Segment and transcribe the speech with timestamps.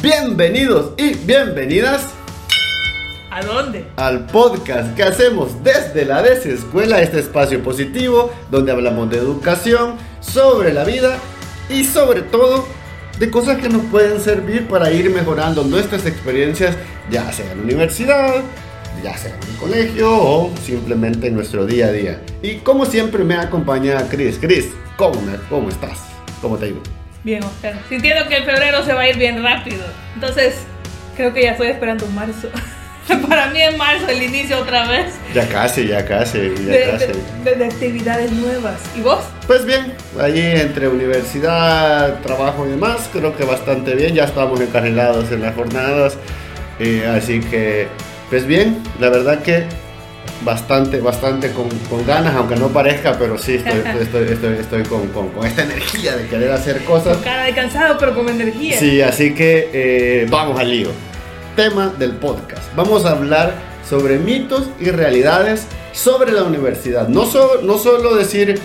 [0.00, 2.06] Bienvenidos y bienvenidas
[3.30, 3.84] ¿A dónde?
[3.96, 10.72] al podcast que hacemos desde la desescuela, este espacio positivo donde hablamos de educación, sobre
[10.72, 11.18] la vida
[11.68, 12.64] y sobre todo
[13.18, 16.74] de cosas que nos pueden servir para ir mejorando nuestras experiencias,
[17.10, 18.36] ya sea en la universidad,
[19.04, 22.22] ya sea en el colegio o simplemente en nuestro día a día.
[22.40, 24.38] Y como siempre me acompaña Chris.
[24.40, 25.20] Chris, ¿cómo,
[25.50, 25.98] cómo estás?
[26.40, 27.01] ¿Cómo te ido?
[27.24, 27.74] Bien, Oscar.
[27.88, 29.84] Sintiendo que el febrero se va a ir bien rápido.
[30.14, 30.56] Entonces,
[31.16, 32.48] creo que ya estoy esperando marzo.
[33.28, 37.06] Para mí es marzo el inicio otra vez Ya casi, ya casi, ya de, casi.
[37.06, 38.80] de- de- de actividades nuevas.
[38.96, 39.24] ¿Y vos?
[39.48, 45.32] Pues bien, allí entre universidad, trabajo y demás, creo que bastante bien, ya estamos encarrilados
[45.32, 46.16] en las jornadas,
[46.78, 47.88] eh, así que,
[48.30, 49.66] pues bien, la verdad que
[50.44, 55.08] bastante, bastante con, con ganas, aunque no parezca, pero sí estoy, estoy, estoy, estoy con,
[55.08, 57.16] con- con esta energía de querer hacer cosas.
[57.16, 58.78] Con cara de cansado, pero con energía.
[58.78, 60.88] Sí, así que eh, vamos al lío.
[61.56, 62.62] Tema del podcast.
[62.74, 63.54] Vamos a hablar
[63.88, 67.08] sobre mitos y realidades sobre la universidad.
[67.08, 68.58] No, so- no solo decir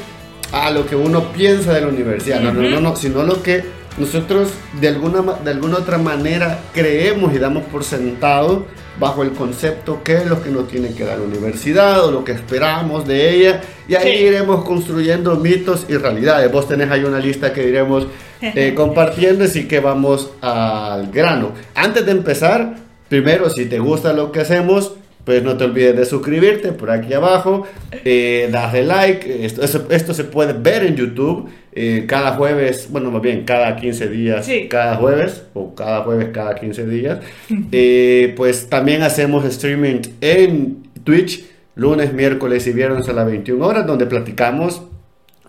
[0.54, 3.64] a lo que uno piensa de la universidad, no, no, no, no, sino lo que
[3.98, 8.66] nosotros de alguna, de alguna otra manera creemos y damos por sentado
[9.00, 12.24] bajo el concepto que es lo que nos tiene que dar la universidad o lo
[12.24, 14.24] que esperamos de ella y ahí Sí.
[14.26, 16.52] iremos construyendo mitos y realidades.
[16.52, 18.08] Vos tenés ahí una lista que iremos
[18.42, 21.52] eh, compartiendo, así que vamos al grano.
[21.76, 22.76] Antes de empezar,
[23.08, 24.94] primero, si te gusta lo que hacemos,
[25.28, 27.68] pues no te olvides de suscribirte por aquí abajo,
[28.06, 29.46] eh, darle like.
[29.46, 34.46] Esto, se puede ver en YouTube eh, cada jueves, bueno, más bien cada 15 días,
[34.46, 34.70] Sí.
[34.70, 37.20] cada jueves, o cada jueves cada 15 días.
[37.74, 41.44] Eh, pues también hacemos streaming en Twitch,
[41.76, 44.82] lunes, miércoles y viernes a las 21 horas, donde platicamos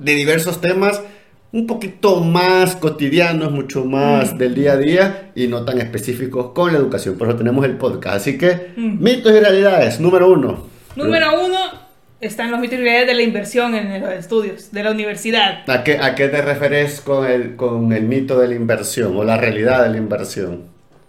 [0.00, 1.00] de diversos temas
[1.50, 6.72] un poquito más cotidianos, mucho más del día a día y no tan específicos con
[6.72, 7.16] la educación.
[7.16, 8.16] Por eso tenemos el podcast.
[8.16, 9.02] Así que, Mm.
[9.02, 10.66] mitos y realidades, número uno.
[10.94, 11.58] Número uno,
[12.20, 15.62] están los mitos y realidades de la inversión en los estudios, de la universidad.
[15.70, 19.24] ¿A qué, a qué te refieres con el, con el mito de la inversión o
[19.24, 20.64] la realidad de la inversión?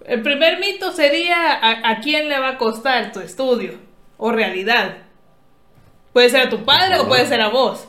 [0.05, 3.73] El primer mito sería a, a quién le va a costar tu estudio
[4.17, 4.95] o realidad.
[6.13, 7.88] Puede ser a tu padre o puede ser a vos.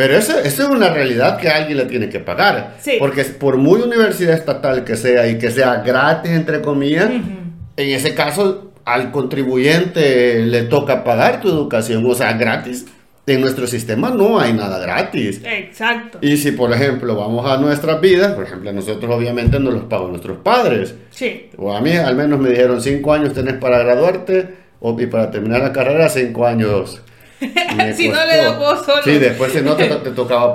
[0.00, 2.76] Pero eso, eso es una realidad que alguien le tiene que pagar.
[2.80, 2.92] Sí.
[2.98, 7.20] Porque por muy universidad estatal que sea y que sea gratis, entre comillas, Ujú.
[7.76, 12.86] en ese caso al contribuyente le toca pagar tu educación, o sea, gratis.
[13.26, 15.42] En nuestro sistema no hay nada gratis.
[15.44, 16.16] Exacto.
[16.22, 20.08] Y si, por ejemplo, vamos a nuestras vidas, por ejemplo, nosotros obviamente nos los pagan
[20.12, 20.94] nuestros padres.
[21.10, 21.50] Sí.
[21.58, 24.48] O a mí al menos me dijeron cinco años tenés para graduarte
[24.80, 27.02] o, y para terminar la carrera cinco años.
[27.96, 28.28] Si no costó.
[28.28, 29.02] le das vos solo.
[29.02, 30.54] Sí, después si no te, te tocaba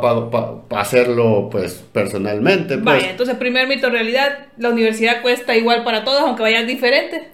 [0.70, 2.76] para hacerlo pues personalmente.
[2.76, 2.86] Pues.
[2.86, 7.30] Vaya, entonces primer mito realidad, la universidad cuesta igual para todos aunque vayas diferente.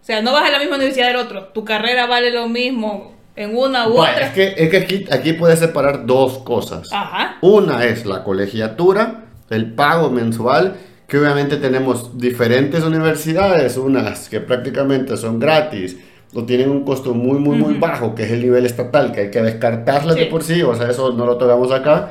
[0.00, 1.44] O sea, no vas a la misma universidad del otro.
[1.48, 4.26] Tu carrera vale lo mismo en una u Vaya, otra.
[4.26, 6.88] es que, es que aquí, aquí puedes separar dos cosas.
[6.92, 7.38] Ajá.
[7.40, 15.16] Una es la colegiatura, el pago mensual, que obviamente tenemos diferentes universidades, unas que prácticamente
[15.16, 15.96] son gratis
[16.34, 19.30] o tienen un costo muy, muy, muy bajo, que es el nivel estatal, que hay
[19.30, 20.30] que descartarlas de Sí.
[20.30, 22.10] por sí, o sea, eso no lo tocamos acá.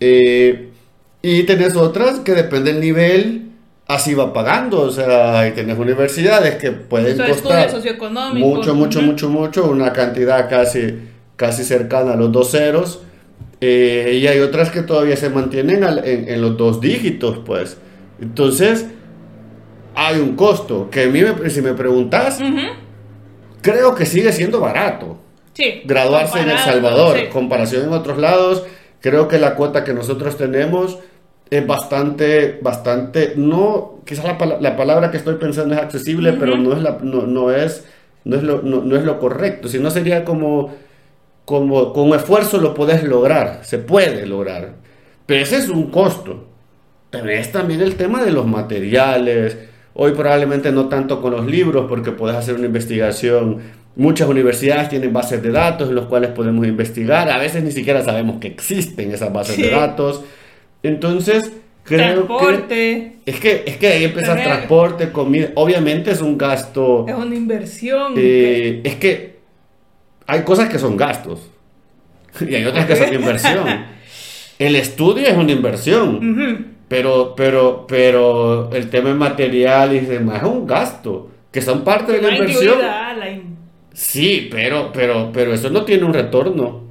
[0.00, 0.70] Eh,
[1.22, 3.42] y tenés otras que depende del nivel,
[3.86, 7.70] así va pagando, o sea, y tenés universidades que pueden Eso, costar
[8.34, 9.06] mucho, mucho, Ujú.
[9.08, 10.98] mucho, mucho, una cantidad casi,
[11.36, 13.00] casi cercana a los dos ceros.
[13.60, 17.78] Eh, y hay otras que todavía se mantienen al- en, en los dos dígitos, pues.
[18.20, 18.86] Entonces,
[19.94, 22.60] hay un costo que a mí, me- si me preguntas, Ujú.
[23.64, 25.16] Creo que sigue siendo barato
[25.54, 25.82] Sí.
[25.86, 27.16] graduarse en El Salvador.
[27.18, 27.26] sí.
[27.32, 28.64] Comparación en otros lados,
[29.00, 30.98] creo que la cuota que nosotros tenemos
[31.50, 36.40] es bastante, bastante, no, quizás la, la palabra que estoy pensando es accesible, Ujú.
[36.40, 37.84] pero no es, la, no, no es,
[38.24, 40.74] no, es lo, no, no es lo correcto, sino sería como,
[41.44, 44.72] como con esfuerzo lo puedes lograr, se puede lograr,
[45.26, 46.48] pero ese es un costo.
[47.10, 49.56] Tenés también el tema de los materiales.
[49.94, 53.58] Hoy probablemente no tanto con los libros porque puedes hacer una investigación.
[53.96, 57.30] Muchas universidades tienen bases de datos en los cuales podemos investigar.
[57.30, 60.24] A veces ni siquiera sabemos que existen esas bases de datos.
[60.82, 61.52] Entonces,
[61.84, 62.12] creo que...
[62.26, 63.12] Transporte.
[63.24, 65.50] Es que, es que ahí empieza transporte, comida.
[65.54, 67.06] Obviamente es un gasto...
[67.08, 68.14] Es una inversión.
[68.16, 69.36] eh, es que
[70.26, 71.50] hay cosas que son gastos
[72.40, 73.64] y hay otras que son inversión.
[74.58, 76.16] El estudio es una inversión.
[76.16, 76.64] Ujú.
[76.88, 82.12] Pero, pero, pero el tema de material y demás es un gasto, que son parte
[82.12, 82.78] de la inversión.
[83.92, 86.84] Sí, pero, pero, pero eso no tiene un retorno.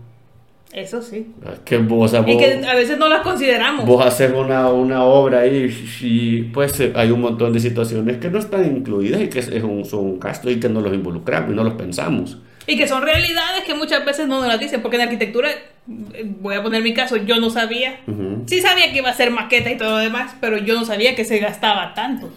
[0.74, 1.28] Eso sí.
[1.64, 3.86] Que vos, o sea, Y que a veces no las consideramos.
[3.86, 8.30] Vos haces una, una obra y, y, pues eh, hay un montón de situaciones que
[8.32, 10.92] no están incluidas y que es, es un, son un gasto y que no los
[10.92, 12.40] involucramos y no los pensamos.
[12.66, 15.50] Y que son realidades que muchas veces no nos las dicen, porque en arquitectura,
[15.86, 18.00] voy a poner mi caso, yo no sabía.
[18.08, 18.44] Ujú.
[18.48, 21.16] Sí sabía que iba a ser maqueta y todo lo demás, pero yo no sabía
[21.16, 22.30] que se gastaba tanto.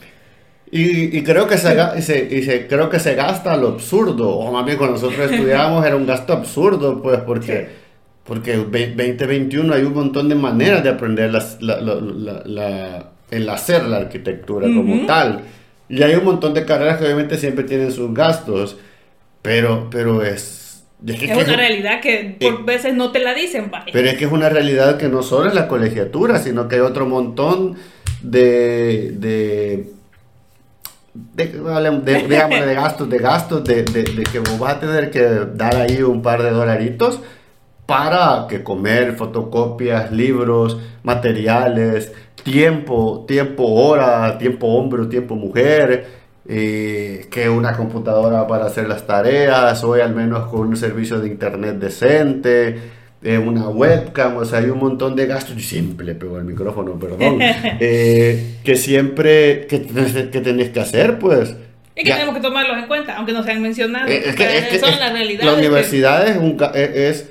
[0.71, 4.31] Y, y creo que se, y se, y se- creo que se gasta lo absurdo,
[4.31, 7.69] o más bien cuando nosotros estudiábamos era un gasto absurdo, pues porque,
[8.25, 13.49] porque ve- 2021 hay un montón de maneras de aprender las- la, la- la- el
[13.49, 15.07] hacer la arquitectura como Ujú.
[15.07, 15.43] tal.
[15.89, 18.77] Y hay un montón de carreras que obviamente siempre tienen sus gastos,
[19.43, 20.65] pero, pero es...
[21.07, 23.87] es que- Es que- una realidad que por eh, veces no te la dicen, vaya.
[23.93, 26.81] pero es que es una realidad que no solo es la colegiatura, sino que hay
[26.81, 27.77] otro montón
[28.23, 29.91] de, de,
[31.35, 31.45] de,
[32.05, 35.23] de- digamos, de gastos, de gastos, de, de- de que vos vas a tener que
[35.55, 37.21] dar ahí un par de dolaritos
[37.87, 42.13] para que comer, fotocopias, libros, materiales,
[42.43, 46.07] tiempo, tiempo hora, tiempo hombre, tiempo mujer,
[46.49, 51.29] eh, que una computadora para hacer las tareas, hoy al menos con un servicio de
[51.29, 52.79] internet decente,
[53.23, 56.99] eh, una webcam, o sea, hay un montón de gastos, siempre le pego el micrófono,
[56.99, 57.39] perdón,
[57.81, 61.55] eh, que siempre, que, tenés- que tenés que hacer, pues.
[61.97, 64.11] y que Ya- tenemos que tomarlos en cuenta, aunque no sean mencionados.
[64.11, 65.47] eh, es que, es que- son es- las realidades.
[65.53, 67.31] la universidad es, un, es, es,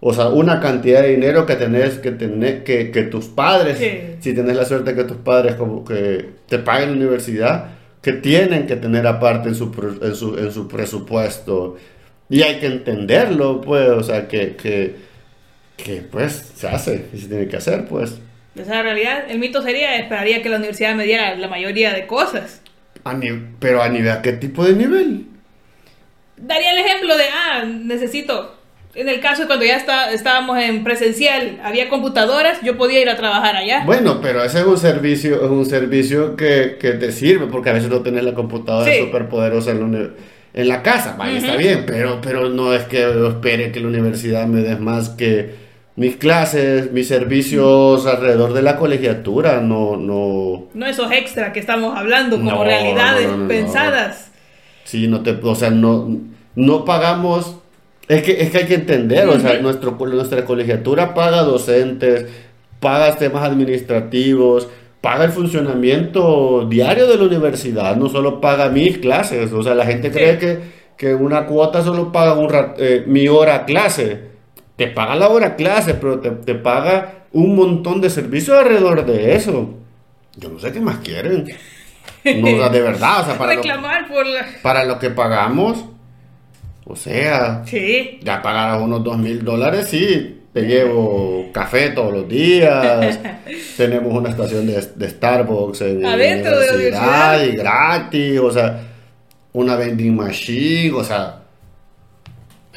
[0.00, 3.90] o sea, una cantidad de dinero que tenés que tener, que, que tus padres, Sí.
[4.20, 7.66] si tenés la suerte que tus padres como que te paguen la universidad,
[8.02, 11.76] que tienen que tener aparte en su, en su, en su presupuesto.
[12.28, 14.96] Y hay que entenderlo, pues, o sea, que, que,
[15.76, 18.18] que pues se hace y se tiene que hacer, pues.
[18.54, 19.24] Esa es la realidad.
[19.28, 22.62] El mito sería, esperaría que la universidad me diera la mayoría de cosas.
[23.04, 23.18] A
[23.58, 25.26] pero a nivel, ¿a qué tipo de nivel?
[26.36, 28.59] Daría el ejemplo de, ah, necesito,
[28.94, 33.08] en el caso de cuando ya está, estábamos en presencial, había computadoras, yo podía ir
[33.08, 33.84] a trabajar allá.
[33.86, 37.72] Bueno, pero ese es un servicio, es un servicio que, que te sirve, porque a
[37.74, 38.98] veces no tenés la computadora Sí.
[39.00, 40.08] súper poderosa en la,
[40.52, 43.86] en la casa, vaya, está bien, pero, pero no es que yo espere que la
[43.88, 45.54] universidad me dé más que
[45.94, 51.96] mis clases, mis servicios alrededor de la colegiatura, no, no, No esos extra que estamos
[51.96, 53.48] hablando como No, realidades no, no.
[53.48, 54.32] pensadas.
[54.84, 56.08] sí, no te, o sea, no,
[56.56, 57.56] no pagamos,
[58.16, 62.26] es que, es que hay que entender, o sea, nuestro, nuestra colegiatura paga docentes,
[62.80, 64.68] paga temas administrativos,
[65.00, 69.86] paga el funcionamiento diario de la universidad, no solo paga mis clases, o sea, la
[69.86, 70.14] gente Sí.
[70.18, 70.58] cree que,
[70.96, 72.48] que una cuota solo paga un
[72.78, 74.30] eh, mi hora clase,
[74.76, 79.34] te paga la hora clase, pero te, te paga un montón de servicios alrededor de
[79.36, 79.74] eso.
[80.36, 81.46] Yo no sé qué más quieren.
[82.24, 84.46] No, o sea, de verdad, o sea, para lo, Reclamar por la...
[84.62, 85.84] para lo que pagamos,
[86.90, 88.18] o sea, Sí.
[88.22, 93.18] ya pagar unos dos mil dólares, sí, te llevo café todos los días,
[93.76, 97.44] tenemos una estación de, de Starbucks en la Adentro de la universidad universidad.
[97.44, 98.80] y gratis, o sea,
[99.52, 101.36] una vending machine, o sea,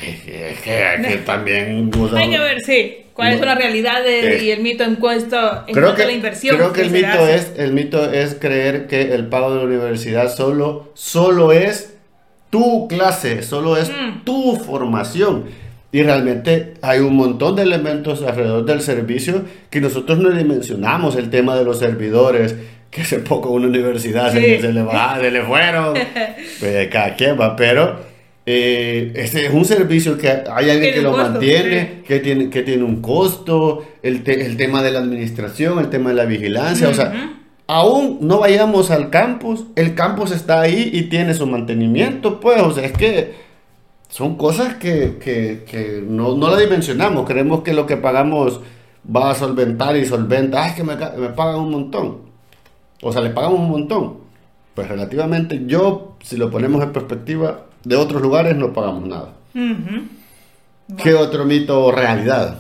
[0.01, 1.92] es que, es que- es que también...
[1.98, 3.39] o sea, Hay que ver, sí, cuáles no.
[3.42, 5.38] son las realidades Eh, y el mito en cuanto,
[5.68, 6.57] en Creo cuanto que, a la inversión.
[6.57, 7.36] creo que el mito hace.
[7.36, 11.93] es el mito es creer que el pago de la universidad solo solo es
[12.54, 14.24] tu clase, solo es Mm.
[14.24, 15.46] tu formación.
[15.92, 21.16] Y realmente hay un montón de elementos alrededor del servicio que nosotros no dimensionamos.
[21.16, 22.56] El tema de los servidores,
[22.92, 24.62] que hace poco una universidad se, Sí.
[24.62, 25.94] se le va, se le fueron.
[26.60, 28.00] pues cada quien va, pero
[28.46, 32.04] eh, ese es un servicio que hay alguien Tiene que lo costo, mantiene, sí.
[32.08, 36.10] que tiene, que tiene un costo, el, te- el tema de la administración, el tema
[36.10, 37.39] de la vigilancia, o sea.
[37.67, 42.72] Aún no vayamos al campus, el campus está ahí y tiene su mantenimiento, pues, o
[42.72, 43.36] sea, es que
[44.10, 48.60] son cosas que, que- que no, no la dimensionamos, creemos que lo que pagamos
[49.15, 52.17] va a solventar y solventa, es que me, pagan un montón,
[53.01, 54.17] o sea, le pagamos un montón,
[54.75, 59.34] pues relativamente yo, si lo ponemos en perspectiva, de otros lugares no pagamos nada.
[61.01, 62.60] ¿Qué otro mito o realidad?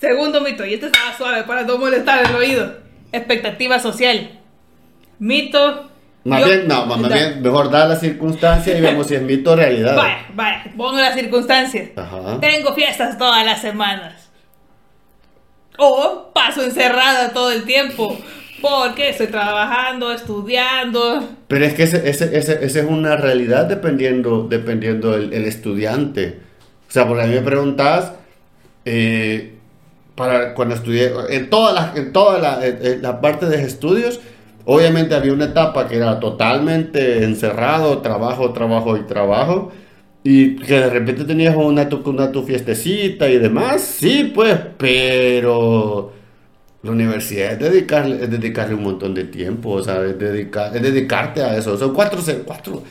[0.00, 2.72] Segundo mito, y este estaba suave para no molestar el oído.
[3.12, 4.39] Expectativa social.
[5.20, 5.88] Mito.
[6.24, 9.22] Más yo- bien, no, más Da- bien, mejor dar la circunstancia y vemos si es
[9.22, 9.96] mito o realidad.
[9.96, 11.90] Vaya, vaya, pongo las circunstancias.
[11.96, 12.38] Ajá.
[12.40, 14.28] Tengo fiestas todas las semanas.
[15.78, 18.18] O paso encerrada todo el tiempo.
[18.60, 21.26] Porque estoy trabajando, estudiando.
[21.48, 26.40] Pero es que ese, ese, ese, ese es una realidad dependiendo, dependiendo el, el estudiante.
[26.86, 28.12] O sea, porque a mí me preguntas,
[28.84, 29.54] eh,
[30.14, 34.20] para cuando estudié, en toda la, en toda la, en- en la parte de estudios,
[34.64, 39.72] obviamente había una etapa que era totalmente encerrado, trabajo, trabajo y trabajo.
[40.22, 46.12] Y que de repente tenías una tu, una tu fiestecita y demás, sí, pues, pero
[46.82, 50.82] la universidad es dedicarle, es dedicarle un montón de tiempo, o sea, es, dedicar, es
[50.82, 51.76] dedicarte a eso.
[51.78, 52.82] Son cuatro, cuatro,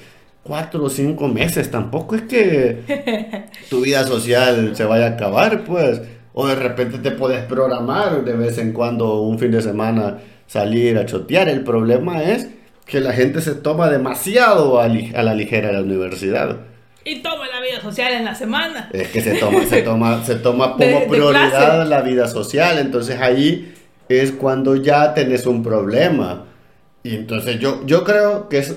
[0.44, 6.02] cuatro o cinco meses, tampoco es que tu vida social se vaya a acabar, pues.
[6.34, 10.98] O de repente te puedes programar de vez en cuando un fin de semana salir
[10.98, 11.48] a chotear.
[11.48, 12.48] El problema es
[12.86, 16.58] que la gente se toma demasiado a, la ligera la universidad.
[17.06, 18.90] Y toma la vida social en la semana.
[18.92, 22.80] Es que se toma, se toma, se toma como de prioridad la vida social.
[22.80, 23.74] Entonces ahí
[24.10, 26.46] es cuando ya tenés un problema.
[27.04, 28.76] Y entonces yo, yo creo que es,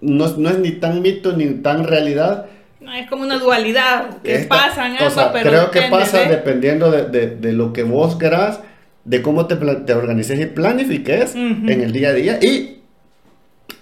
[0.00, 2.46] no, no es ni tan mito ni tan realidad.
[2.80, 6.18] No, es como una dualidad que Esta- pasan o ambas, sea, pero creo que pasa
[6.20, 8.60] de- dependiendo de, de- de lo que vos querás,
[9.04, 11.68] de cómo te, te organices y planifiques Ujú.
[11.70, 12.38] en el día a día.
[12.42, 12.80] Y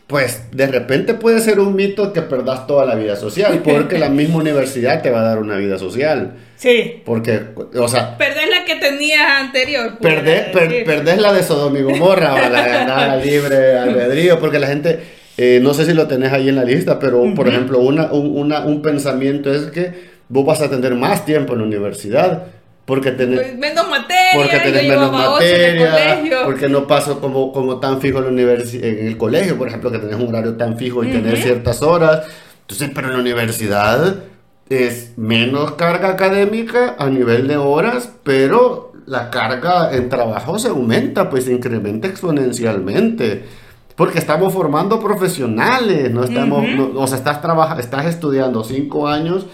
[0.07, 4.09] pues de repente puede ser un mito que perdas toda la vida social, porque la
[4.11, 6.35] misma universidad te va a dar una vida social.
[6.57, 7.02] Sí.
[7.05, 7.41] Porque,
[7.76, 9.97] o sea, Perdés la que tenías anterior.
[9.99, 14.59] pudiera perdés, per- perdés la de Sodoma y Gomorra, o la ganada libre albedrío, porque
[14.59, 15.00] la gente,
[15.38, 18.37] eh, no sé si lo tenés ahí en la lista, pero por ejemplo, una, un,
[18.38, 22.45] una- un pensamiento es que vos vas a tener más tiempo en la universidad,
[22.85, 23.41] porque tenés...
[23.41, 24.33] Pues, menos materia.
[24.35, 28.25] Porque tenés menos ocho en el materia, porque no paso como, como tan fijo en,
[28.25, 31.43] la en el colegio, por ejemplo, que tenés un horario tan fijo y tenés Ujú.
[31.43, 32.23] ciertas horas.
[32.62, 34.17] Entonces, pero en la universidad
[34.69, 41.29] es menos carga académica a nivel de horas, pero la carga en trabajo se aumenta,
[41.29, 43.45] pues se incrementa exponencialmente.
[43.97, 46.93] Porque estamos formando profesionales, no estamos, Ujú.
[46.95, 47.41] no- o sea, estás,
[47.79, 49.47] estás estudiando cinco años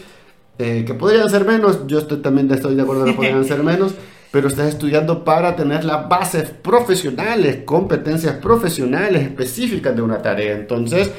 [0.59, 3.95] eh, que podrían ser menos, yo estoy, también estoy de acuerdo que podrían ser menos,
[4.31, 10.55] pero estás estudiando para tener las bases profesionales, competencias profesionales específicas de una tarea.
[10.55, 11.11] Entonces,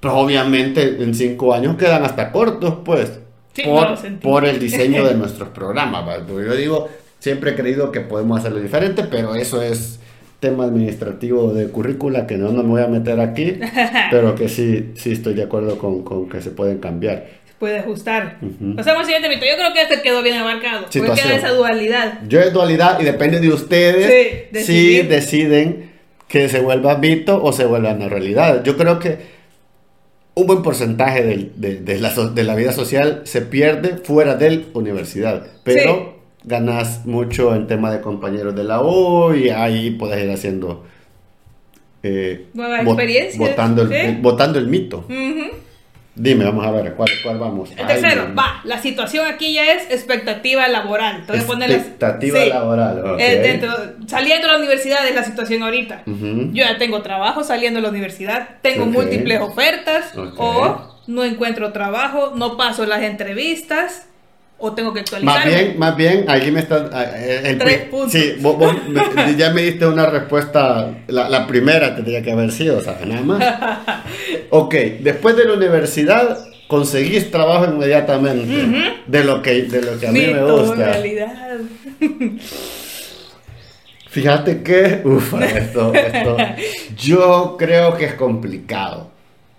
[0.00, 3.20] pues obviamente en cinco años quedan hasta cortos, pues,
[3.54, 4.22] Sí, no por, sentí.
[4.22, 6.04] por el diseño de nuestros programas.
[6.28, 6.88] yo digo,
[7.18, 9.98] siempre he creído que podemos hacerlo diferente, pero eso es
[10.40, 13.58] tema administrativo de currícula que no, no me voy a meter aquí,
[14.10, 17.26] pero que sí, sí estoy de acuerdo con, con que se pueden cambiar.
[17.58, 18.38] Puede ajustar.
[18.42, 18.76] Ujú.
[18.76, 19.46] Pasamos al siguiente mito.
[19.46, 20.82] Yo creo que este quedó bien abarcado.
[20.82, 21.28] Porque Situación.
[21.28, 22.20] queda esa dualidad.
[22.28, 25.90] Yo es dualidad y depende de ustedes Sí, si deciden
[26.28, 28.62] que se vuelva mito o se vuelva una realidad.
[28.62, 29.18] Yo creo que
[30.34, 34.62] un buen porcentaje de, de la, de la vida social se pierde fuera de la
[34.74, 40.30] universidad, pero ganas mucho en tema de compañeros de la U y ahí puedes ir
[40.30, 40.84] haciendo...
[42.02, 43.94] eh, Nuevas bot- experiencias, Botando el, sí.
[43.94, 45.06] el- mito.
[46.18, 47.70] Dime, vamos a ver, ¿cuál, cuál vamos?
[47.76, 48.60] El tercero, va.
[48.64, 51.26] La situación aquí ya es expectativa laboral.
[51.26, 53.04] Te voy a poner las- Expectativa laboral.
[53.04, 53.20] ok.
[53.20, 53.70] Eh, dentro,
[54.06, 56.02] saliendo de la universidad es la situación ahorita.
[56.06, 62.32] Yo ya tengo trabajo saliendo de la universidad, tengo múltiples ofertas, o no encuentro trabajo,
[62.34, 64.08] no paso las entrevistas,
[64.58, 65.44] o tengo que actualizarme.
[65.44, 66.88] Más bien, más bien, ahí me está...
[67.16, 68.12] eh, el Tres puntos.
[68.12, 72.50] Sí, vos, vos me- ya me diste una respuesta, la, la primera tendría que haber
[72.52, 73.06] sido, ¿sabes?
[73.06, 73.44] Nada más.
[74.50, 80.12] Ok, después de la universidad conseguís trabajo inmediatamente, de, lo que, de lo que a
[80.12, 80.74] mí me gusta.
[80.74, 81.58] realidad.
[84.08, 86.36] Fíjate que, ufa, esto, esto,
[86.96, 89.10] yo creo que es complicado.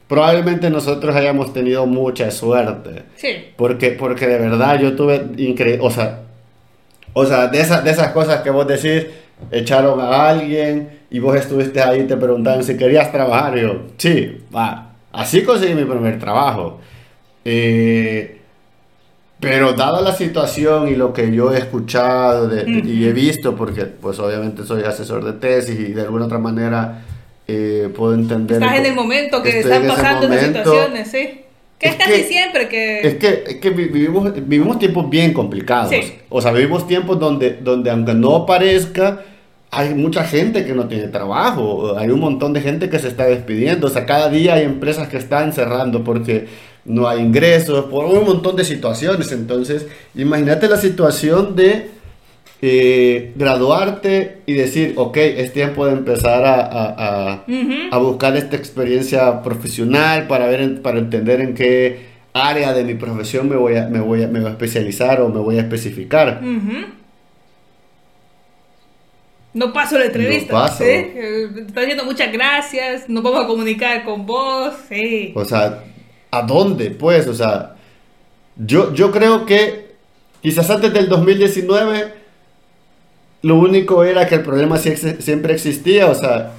[0.07, 3.03] Probablemente nosotros hayamos tenido mucha suerte.
[3.17, 3.27] Sí.
[3.57, 6.21] Porque, porque de verdad yo tuve increíble, o sea,
[7.13, 9.05] o sea, de, esas de esas cosas que vos decís,
[9.51, 13.57] echaron a alguien y vos estuviste ahí y te preguntaban si querías trabajar.
[13.57, 14.91] Y yo, sí, va.
[15.11, 16.79] Así conseguí mi primer trabajo.
[17.43, 18.33] Eh,
[19.39, 23.55] pero dada la situación y lo que yo he escuchado de- de- y he visto,
[23.55, 27.03] porque pues obviamente soy asesor de tesis y de alguna otra manera
[27.47, 28.61] eh, puedo entender...
[28.61, 31.41] Estás en el momento que están pasando esas situaciones, sí.
[31.79, 33.07] Que es, Es casi que- siempre que...
[33.07, 35.89] Es que, es que vi- vivimos, vivimos tiempos bien complicados.
[35.91, 36.13] Sí.
[36.29, 39.21] O sea, vivimos tiempos donde, donde aunque no parezca,
[39.69, 41.95] hay mucha gente que no tiene trabajo.
[41.97, 43.87] Hay un montón de gente que se está despidiendo.
[43.87, 46.47] O sea, cada día hay empresas que están cerrando porque
[46.85, 49.31] no hay ingresos, por un montón de situaciones.
[49.31, 49.85] Entonces,
[50.15, 51.91] imagínate la situación de
[52.61, 57.73] graduarte y decir, ok, es tiempo de empezar a, a- a- Ujú.
[57.91, 63.47] a buscar esta experiencia profesional para ver para entender en qué área de mi profesión
[63.49, 66.41] me voy a, me voy a, me voy a especializar o me voy a especificar.
[69.53, 70.53] No paso la entrevista.
[70.53, 70.83] No paso.
[70.83, 74.73] Eh, Está diciendo muchas gracias, nos vamos a comunicar con vos.
[74.89, 75.31] Sí.
[75.35, 75.83] O sea,
[76.31, 76.91] ¿a dónde?
[76.91, 77.75] Pues, o sea,
[78.55, 79.87] yo, yo creo que
[80.41, 82.13] quizás antes del 2019
[83.41, 86.53] lo único era que el problema siempre existía, o sea,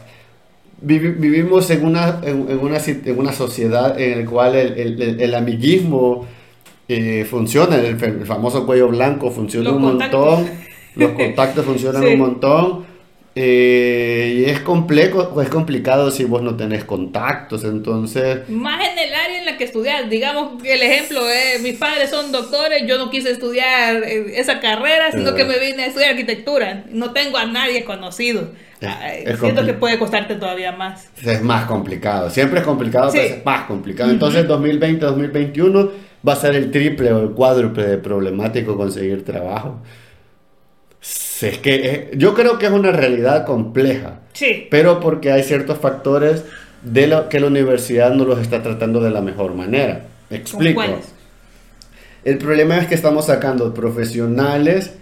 [0.85, 5.03] vivi- vivimos en una, en, en una, en una sociedad en la cual el, el-
[5.03, 6.27] el- el amiguismo
[6.89, 10.39] eh, funciona, el, el famoso cuello blanco funciona Los un contactos.
[10.39, 10.51] montón,
[10.97, 12.09] los contactos funcionan Sí.
[12.15, 12.88] un montón.
[13.41, 19.15] Eh, y es complejo, es complicado si vos no tenés contactos, entonces Más en el
[19.15, 20.09] área en la que estudiar.
[20.09, 24.59] Digamos que el ejemplo es, mis padres son doctores, yo no quise estudiar eh, esa
[24.59, 25.35] carrera, sino Eh.
[25.37, 26.85] que me vine a estudiar arquitectura.
[26.91, 28.51] No tengo a nadie conocido.
[28.81, 31.09] Es- Ay, es siento que puede costarte todavía más.
[31.25, 32.31] es más complicado.
[32.31, 33.19] Siempre es complicado, Sí.
[33.23, 34.11] pero es más complicado.
[34.11, 35.91] Entonces 2020-2021
[36.27, 39.81] va a ser el triple o el cuádruple de problemático conseguir trabajo.
[41.01, 44.21] Es que eh, yo creo que es una realidad compleja.
[44.39, 44.69] Sí.
[44.71, 46.45] pero porque hay ciertos factores
[46.83, 50.05] de lo que la universidad no los está tratando de la mejor manera.
[50.31, 50.83] Me ¿Con explico.
[52.25, 54.93] El problema es que estamos sacando profesionales,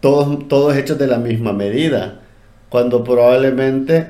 [0.00, 2.20] todos, todos hechos de la misma medida,
[2.68, 4.06] cuando probablemente,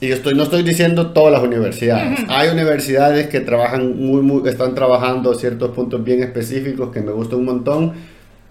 [0.00, 4.48] y yo estoy, no estoy diciendo todas las universidades, hay universidades que trabajan muy, muy,
[4.48, 7.92] están trabajando ciertos puntos bien específicos que me gustan un montón.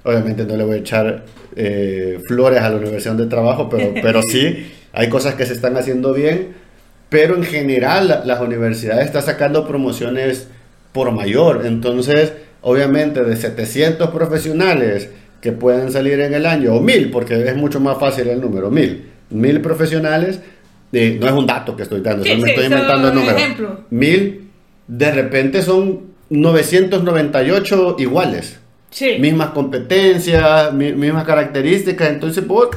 [0.03, 1.25] Obviamente no le voy a echar
[1.55, 5.75] eh, flores a la universidad de trabajo, pero, pero sí, hay cosas que se están
[5.77, 6.49] haciendo bien,
[7.09, 10.47] pero en general la- las universidades están sacando promociones
[10.93, 15.09] por mayor, entonces obviamente de 700 profesionales
[15.41, 18.69] que pueden salir en el año, o 1000, porque es mucho más fácil el número,
[18.71, 20.39] 1000, 1000 profesionales,
[20.91, 23.37] eh, no es un dato que estoy dando, Sí, solo me estoy inventando el número,
[23.37, 23.79] ejemplo.
[23.89, 24.49] 1000,
[24.87, 28.58] de repente son 998 iguales
[28.91, 29.17] Sí.
[29.19, 32.69] mismas competencias, mi- mismas características, entonces vos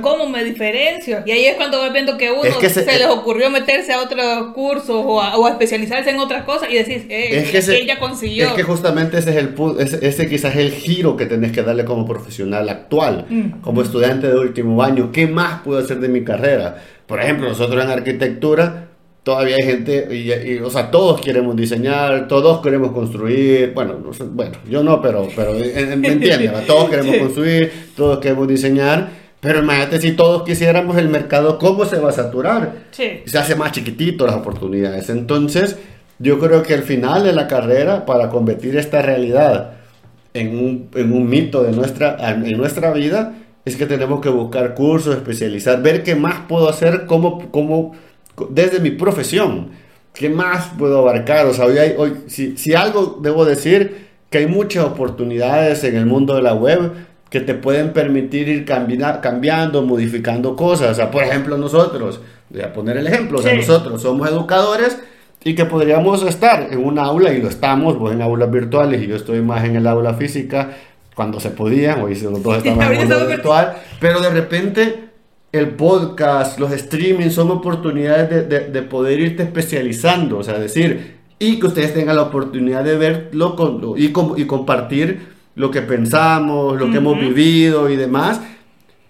[0.00, 1.18] ¿Cómo, me diferencio?
[1.26, 3.92] Y ahí es cuando vas viendo que uno Es que se, se- les ocurrió meterse
[3.92, 7.50] a otros cursos o a, o a especializarse en otras cosas y decís, eh, es
[7.50, 8.46] que, ese- ella consiguió.
[8.46, 11.62] es que justamente ese es el ese, ese quizás es el giro que tenés que
[11.62, 13.60] darle como profesional actual, Mm.
[13.60, 16.82] como estudiante de último año, ¿qué más puedo hacer de mi carrera?
[17.06, 18.87] Por ejemplo, nosotros en arquitectura
[19.28, 23.96] todavía hay gente, y, y, o sea, todos queremos diseñar, todos queremos construir, bueno,
[24.30, 29.10] bueno, yo no, pero, pero eh, eh, me entiendes, todos queremos construir, todos queremos diseñar,
[29.38, 32.86] pero imagínate si todos quisiéramos el mercado, ¿cómo se va a saturar?
[32.90, 33.20] Sí.
[33.26, 35.10] se hace más chiquitito las oportunidades.
[35.10, 35.76] Entonces,
[36.18, 39.72] yo creo que al final de la carrera, para convertir esta realidad
[40.32, 43.34] en un, en un mito de nuestra, en nuestra vida,
[43.66, 47.92] es que tenemos que buscar cursos, especializar, ver qué más puedo hacer como, como,
[48.50, 49.70] desde mi profesión.
[50.14, 51.46] ¿Qué más puedo abarcar?
[51.46, 55.96] O sea, hoy, hay- hoy si, si algo debo decir, que hay muchas oportunidades en
[55.96, 56.92] el mundo de la web
[57.30, 60.90] que te pueden permitir ir cambia- cambiando, modificando cosas.
[60.92, 62.20] O sea, por ejemplo, nosotros,
[62.50, 63.58] voy a poner el ejemplo, o sea, Sí.
[63.58, 64.98] nosotros somos educadores
[65.44, 69.06] y que podríamos estar en un aula, y lo estamos, vos en aulas virtuales y
[69.06, 70.70] yo estoy más en el aula física,
[71.14, 75.07] cuando se podía, hoy los dos estamos en el estamos virtual, pero de repente
[75.52, 81.16] el podcast, los streaming son oportunidades de, de- de poder irte especializando, o sea, decir,
[81.38, 84.06] y que ustedes tengan la oportunidad de verlo con- y,
[84.36, 88.40] y compartir lo que pensamos, lo que hemos vivido y demás,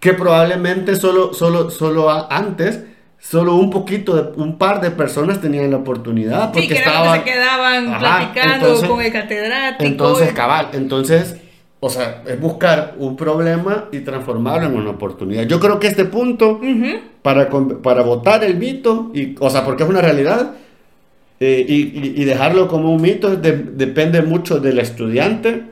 [0.00, 2.84] que probablemente solo, solo, solo a- antes,
[3.18, 7.18] solo un poquito, de, un par de personas tenían la oportunidad, porque Sí, que estaban...
[7.18, 9.84] se quedaban Ajá, platicando entonces- con el catedrático.
[9.84, 11.36] Entonces, cabal, entonces,
[11.80, 15.44] o sea, es buscar un problema y transformarlo en una oportunidad.
[15.44, 16.98] Yo creo que este punto, Ujú.
[17.22, 20.52] para, con- para votar el mito, y, o sea, porque es una realidad,
[21.40, 25.62] eh, y, y- dejarlo como un mito de- depende mucho del estudiante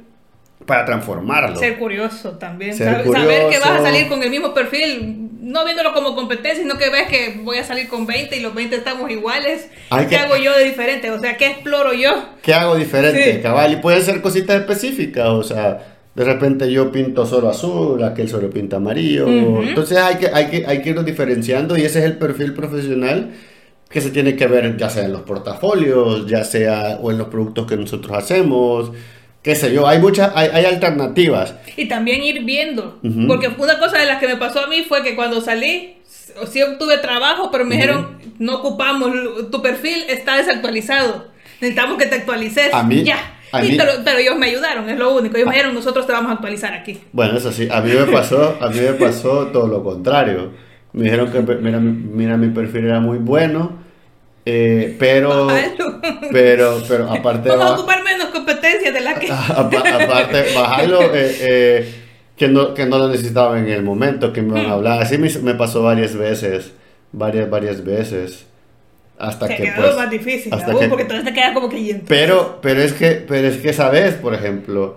[0.64, 1.59] para transformarlo.
[1.59, 2.73] Ser curioso también.
[2.75, 3.83] Ser Sab- Saber que vas a curioso.
[3.85, 7.64] salir con el mismo perfil, no viéndolo como competencia, sino que ves que voy a
[7.64, 9.69] salir con 20 y los 20 estamos iguales.
[9.90, 11.11] Hay ¿Qué que- hago yo de diferente?
[11.11, 12.11] O sea, ¿qué exploro yo?
[12.42, 13.40] ¿Qué hago diferente, Sí.
[13.42, 13.73] cabal?
[13.73, 18.48] Y pueden ser cositas específicas, o sea, de repente yo pinto solo azul, aquel solo
[18.50, 19.26] pinta amarillo.
[19.26, 19.62] Ujú.
[19.62, 23.33] Entonces hay que, hay, que, hay que irnos diferenciando y ese es el perfil profesional
[23.90, 27.29] que se tiene que ver ya sea en los portafolios, ya sea o en los
[27.29, 28.90] productos que nosotros hacemos,
[29.42, 31.55] qué sé yo, hay muchas, hay, hay alternativas.
[31.76, 32.98] Y también ir viendo.
[33.05, 33.26] Ujú.
[33.29, 35.98] Porque una cosa de las que me pasó a mí fue que cuando salí,
[36.50, 39.12] sí obtuve trabajo, pero me dijeron, no ocupamos,
[39.50, 41.26] tu perfil está desactualizado.
[41.61, 42.72] Necesitamos que te actualices.
[42.74, 43.35] A mí- Ya.
[43.52, 45.37] Y mí- pero, pero ellos me ayudaron, es lo único.
[45.37, 47.00] Ellos me dijeron, nosotros te vamos a actualizar aquí.
[47.12, 50.50] Bueno, eso sí, a mí me pasó, a mí me pasó todo lo contrario.
[50.92, 53.72] Me dijeron que mira, mira mi perfil era muy bueno,
[54.44, 55.48] eh, pero,
[56.32, 59.30] pero, pero aparte Vamos a ocupar menos competencias de las que...
[59.32, 61.94] apa- aparte bajarlo, eh, eh,
[62.37, 64.54] que no, que no lo necesitaba en el momento que me Hmm.
[64.54, 65.02] van a hablar.
[65.02, 66.72] Así me, me pasó varias veces,
[67.12, 68.46] varias, varias veces,
[69.18, 71.68] hasta Se que quedó pues, más difícil, hasta aún, que- porque entonces te queda como
[71.68, 71.76] que...
[71.79, 74.96] entonces- pero, pero es que, pero es que sabes, por ejemplo,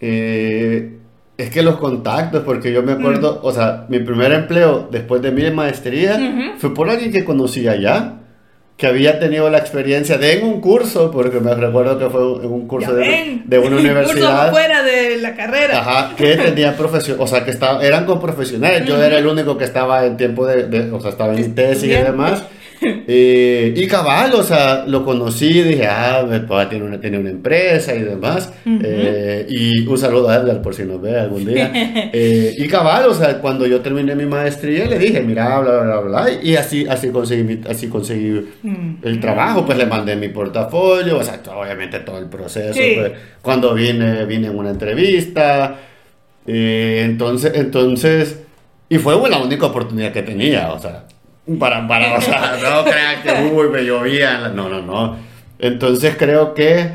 [0.00, 0.90] eh,
[1.36, 5.32] es que los contactos, porque yo me acuerdo, o sea, mi primer empleo después de
[5.32, 6.58] mi maestría Ujú.
[6.58, 8.14] fue por alguien que conocía allá.
[8.76, 12.50] que había tenido la experiencia de en un curso, porque me recuerdo que fue en
[12.52, 14.46] un curso de, de una universidad.
[14.46, 15.78] Curso fuera de la carrera.
[15.78, 18.84] Ajá, que tenía profesión, o sea, que estaba, eran con profesionales.
[18.84, 21.84] Yo era el único que estaba en tiempo de, de- o sea, estaba en tesis
[21.84, 22.42] y demás.
[23.06, 27.30] Eh, y cabal, o sea, lo conocí, dije, ah, mi papá tiene una, tiene una
[27.30, 28.50] empresa y demás.
[28.66, 31.70] Eh, y un saludo a Edgar por si nos ve algún día.
[32.16, 36.00] Eh, y cabal, o sea, cuando yo terminé mi maestría, le dije, mira, bla, bla,
[36.00, 36.32] bla, bla.
[36.42, 38.46] Y así, así conseguí, así conseguí
[39.02, 42.74] el trabajo, pues le mandé mi portafolio, o sea, obviamente todo el proceso.
[42.74, 42.92] Sí.
[42.96, 45.76] pues, cuando vine, vine en una entrevista.
[46.46, 48.38] eh, entonces, entonces,
[48.88, 51.04] y fue la única oportunidad que tenía, o sea,
[51.58, 55.18] para, para, o sea, no crean que, uy, me llovía, no, no, no.
[55.58, 56.90] Entonces creo que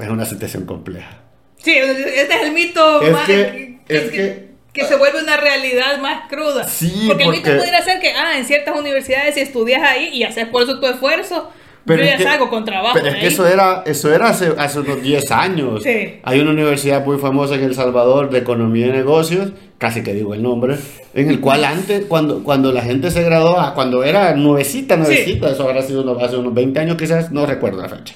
[0.00, 1.18] es una situación compleja.
[1.58, 5.98] Sí, este es el mito Es más- que- es que- que se vuelve una realidad
[5.98, 6.66] más cruda.
[6.66, 10.08] Sí, porque, el mito porque- pudiera ser que, ah, en ciertas universidades si estudias ahí
[10.12, 11.50] y haces por eso tu esfuerzo,
[11.86, 12.94] Pero yo es ya que- salgo con trabajo.
[12.94, 13.32] Pero es de que ahí.
[13.32, 15.82] eso era, eso era hace, hace unos 10 años.
[15.82, 16.20] Sí.
[16.22, 20.34] Hay una universidad muy famosa en El Salvador de Economía y Negocios, casi que digo
[20.34, 20.76] el nombre,
[21.14, 25.62] en el cual antes, cuando, cuando la gente se graduaba, cuando era nuevecita, nuevecita, eso
[25.66, 28.14] habrá sido unos- hace unos 20 años quizás, no recuerdo la fecha.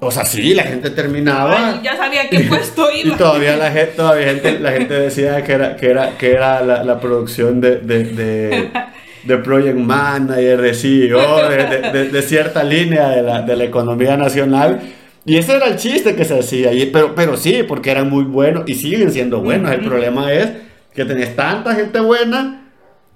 [0.00, 1.68] O sea, sí, la gente terminaba.
[1.70, 3.16] Ay, ya sabía qué puesto Y iba.
[3.16, 6.84] todavía la gente, todavía gente, la gente decía que era, que era, que era la,
[6.84, 8.70] la producción de, de, de,
[9.24, 13.64] de Project Manager, de CEO, de, de- de- de cierta línea de la, de la
[13.64, 14.80] economía nacional.
[15.24, 16.72] Y ese era el chiste que se hacía.
[16.72, 19.70] Y- pero, pero sí, porque eran muy buenos y siguen siendo buenos.
[19.72, 20.48] El problema es
[20.94, 22.58] que tenés tanta gente buena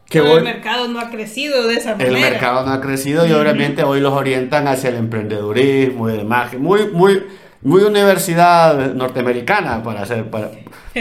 [0.08, 2.30] que hoy el mercado no ha crecido de esa el manera.
[2.30, 6.54] mercado no ha crecido y obviamente hoy los orientan hacia el emprendedurismo y demás.
[6.56, 7.24] Muy, muy,
[7.62, 10.30] muy universidad norteamericana para hacer.
[10.30, 10.50] Para...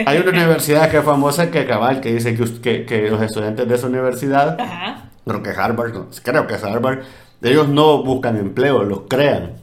[0.05, 3.67] Hay una universidad que es famosa que cabal que dice que, que, que los estudiantes
[3.67, 5.09] de esa universidad, Ajá.
[5.25, 6.99] creo que Harvard, no, creo que es Harvard,
[7.41, 9.53] ellos no buscan empleo, los crean.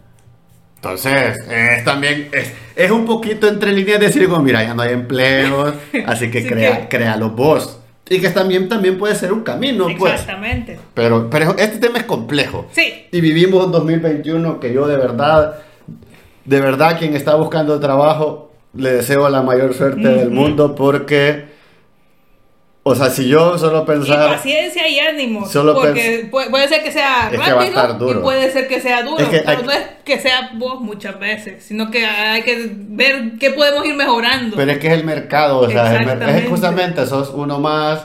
[0.76, 4.92] Entonces, es también, es, es un poquito entre líneas decir como, mira, ya no hay
[4.92, 5.74] empleos,
[6.06, 7.78] así que Así crea, que- créalo vos.
[8.10, 10.14] Y que también, también puede ser un camino, pues.
[10.14, 10.78] Exactamente.
[10.92, 12.66] Pero, pero este tema es complejo.
[12.72, 13.06] Sí.
[13.10, 15.54] Y vivimos un 2021 que yo de verdad,
[16.44, 21.46] de verdad quien está buscando trabajo, le deseo la mayor suerte del mundo porque,
[22.84, 24.28] o sea, si yo solo Y pensar...
[24.30, 25.46] paciencia y ánimo.
[25.46, 28.18] Solo porque puede, puede ser que sea Es que rápido va a estar duro.
[28.18, 29.18] y puede ser que sea duro.
[29.18, 32.70] Es que pero hay- no es que sea vos muchas veces, sino que hay que
[32.74, 34.56] ver qué podemos ir mejorando.
[34.56, 38.00] Pero es que es el mercado, o sea, es justamente, sos uno más,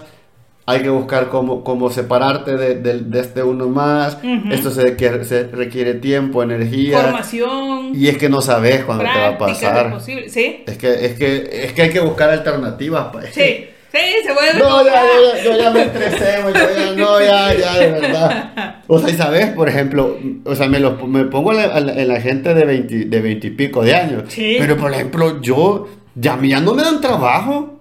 [0.69, 4.17] hay que buscar cómo, cómo separarte de, de- de este uno más,
[4.51, 9.09] esto se requiere, se requiere tiempo, energía, Formación, y es que no sabes cuándo te
[9.17, 9.89] va a pasar.
[9.91, 10.29] posible.
[10.29, 13.07] Sí, Es que, es que, es que hay que buscar alternativas.
[13.15, 14.59] que- sí, sí, se vuelve.
[14.59, 14.93] No, ya,
[15.35, 18.75] ya- yo ya me estresé, yo ya, no, ya, ya, de verdad.
[18.87, 21.85] O sea, y sabes, por ejemplo, o sea, me, lo, me pongo en la, en
[21.87, 24.23] la- en la gente de 20, de 20 y pico de años.
[24.27, 24.57] Sí.
[24.59, 27.76] Pero, por ejemplo, yo, ya, ya no me dan trabajo.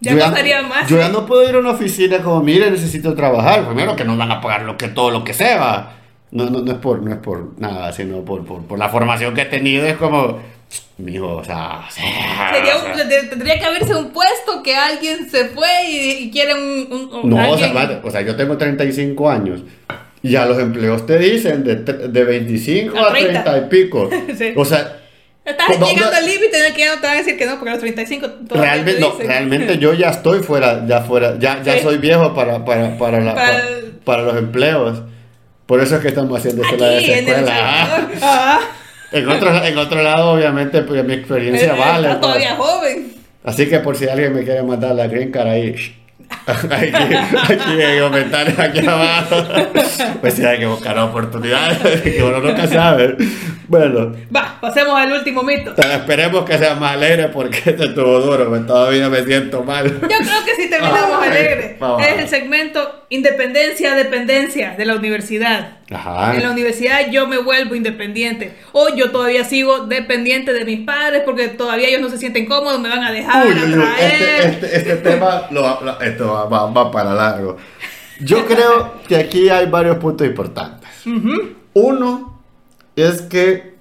[0.00, 3.14] Ya Yo pasaría más, Yo ya no puedo ir a una oficina como, mire, necesito
[3.14, 3.66] trabajar.
[3.66, 5.94] Primero que nos van a pagar lo que, todo lo que sea.
[6.30, 9.34] No, no, no es por, no es por nada, sino por, por, por la formación
[9.34, 9.86] que he tenido.
[9.86, 10.38] Es como,
[10.98, 14.76] mijo, o sea, o sea, Sería o sea, un- tendría que haberse un puesto que
[14.76, 16.86] alguien se fue y, y quiere un.
[16.92, 19.62] un- un- No, o sea, alguien- vale, o sea, yo tengo 35 años.
[20.22, 24.10] Y ya los empleos te dicen de, de 25 A a 30, 30 y pico.
[24.36, 24.52] Sí.
[24.56, 24.96] O sea,
[25.48, 26.16] Estás No, llegando no.
[26.16, 27.72] al límite en el que ya no te van a decir que no, porque a
[27.74, 31.80] los 35 todavía realmente, no, realmente yo ya estoy fuera, ya fuera, ya, ya Sí.
[31.82, 33.34] soy viejo para, para, para, la-
[34.04, 35.02] Para los empleos.
[35.66, 37.26] Por eso es que estamos haciendo esto la en.
[37.26, 38.08] Salvador.
[38.22, 38.60] Ah,
[39.12, 42.08] En otro, en otro lado, obviamente, pues, mi experiencia eh, vale.
[42.08, 42.20] Está pues.
[42.20, 43.12] todavía joven.
[43.44, 45.74] Así que por si alguien me quiere mandar la green card ahí,
[46.46, 47.14] aquí,
[47.54, 49.36] aquí en comentarios aquí abajo,
[50.20, 53.16] pues sí hay que buscar oportunidades, que uno nunca sabe.
[53.66, 55.74] Bueno, Va, pasemos al último mito.
[55.76, 59.86] esperemos que sea más alegre porque este estuvo duro, todavía me siento mal.
[59.88, 61.78] Yo creo que sí terminamos alegre.
[62.00, 65.78] Es el segmento Independencia, Dependencia de la universidad.
[65.90, 66.34] Ajá.
[66.36, 68.54] En la universidad yo me vuelvo independiente.
[68.72, 72.80] O yo todavía sigo dependiente de mis padres porque todavía ellos no se sienten cómodos,
[72.80, 74.12] me van a dejar, Uy, a traer.
[74.42, 77.56] este, este, este tema lo- lo- esto va, va- va para largo.
[78.20, 80.88] Yo creo que aquí hay varios puntos importantes.
[81.74, 82.42] Uno
[82.96, 83.74] es que,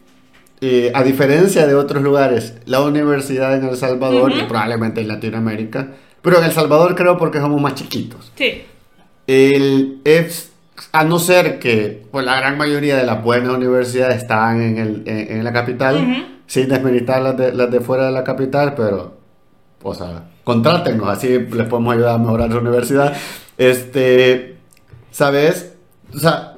[0.62, 5.90] eh, a diferencia de otros lugares, la universidad en El Salvador y probablemente en Latinoamérica,
[6.22, 8.32] pero en El Salvador creo porque somos más chiquitos.
[8.36, 8.64] Sí.
[9.28, 10.52] El, es,
[10.94, 15.04] a no ser que pues, la gran mayoría de las buenas universidades están en, el,
[15.06, 19.18] en, en la capital, sin desmeritar las de, las de fuera de la capital, pero,
[19.84, 23.14] o sea, contrátenos, así les podemos ayudar a mejorar su universidad.
[23.58, 24.56] Este,
[25.12, 25.74] ¿sabes?
[26.16, 26.54] O sea,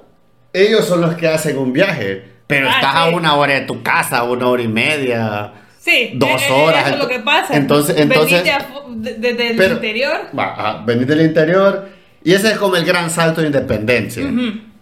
[0.54, 3.82] ellos son los que hacen un viaje, pero Ah, estás a una hora de tu
[3.82, 5.54] casa, una hora y media.
[5.80, 7.56] Sí, Dos eh, horas, Eso es lo ento- que pasa.
[7.56, 10.18] entonces- entonces- Venite a fu- de- de- del Pero- interior.
[10.86, 11.90] Venís del interior
[12.24, 14.24] y ese es como el gran salto de independencia.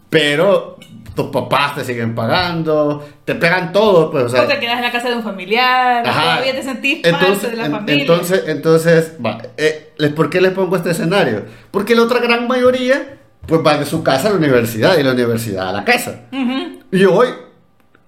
[0.10, 0.78] Pero
[1.16, 4.84] tus papás te siguen pagando, te pegan todo, pues, o sea, o te quedas en
[4.84, 6.08] la casa de un familiar.
[6.08, 6.22] Ajá.
[6.22, 8.02] Todavía te sentís entonces, parte de la en- familia.
[8.02, 11.44] entonces, entonces, va, eh, ¿por qué les pongo este escenario?
[11.72, 15.12] Porque la otra gran mayoría, pues va de su casa a la universidad y la
[15.14, 16.22] universidad a la casa.
[16.32, 16.80] Ujú.
[16.92, 17.30] Y hoy,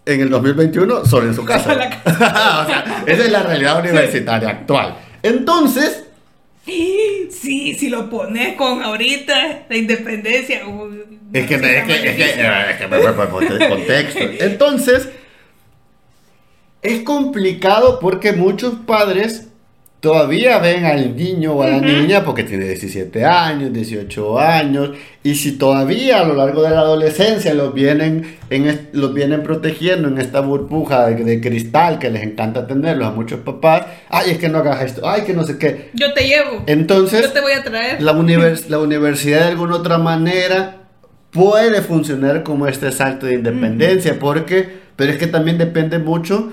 [0.05, 1.73] en el 2021, solo en su casa.
[1.73, 4.95] La o sea, esa es la realidad universitaria actual.
[5.23, 6.05] Entonces,
[7.31, 10.67] Sí, si lo pones con ahorita, la independencia.
[10.67, 11.03] uy,
[11.33, 14.19] es que, es que, es que, eh, es que me voy a poner en contexto.
[14.39, 15.09] Entonces,
[16.81, 19.48] es complicado porque muchos padres
[19.99, 24.91] todavía ven al niño o a la niña porque tiene 17 años, 18 años,
[25.23, 30.07] y si todavía a lo largo de la adolescencia los vienen, en, los vienen protegiendo
[30.07, 34.37] en esta burbuja de, de cristal que les encanta tenerlos a muchos papás, ay, es
[34.37, 35.89] que no hagas esto, ay, que no sé qué.
[35.93, 36.63] Yo te llevo.
[36.67, 38.01] Entonces, Yo te voy a traer.
[38.01, 40.77] la, univers- la universidad de alguna otra manera
[41.31, 46.51] puede funcionar como este salto de independencia, porque, pero es que también depende mucho